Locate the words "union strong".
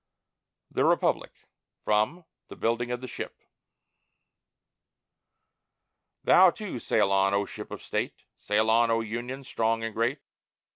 9.01-9.83